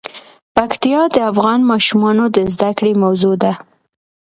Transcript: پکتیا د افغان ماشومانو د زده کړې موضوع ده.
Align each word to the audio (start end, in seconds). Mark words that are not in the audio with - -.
پکتیا 0.55 1.01
د 1.15 1.17
افغان 1.31 1.59
ماشومانو 1.71 2.25
د 2.35 2.37
زده 2.53 2.71
کړې 2.77 2.93
موضوع 3.03 3.35
ده. 3.43 3.53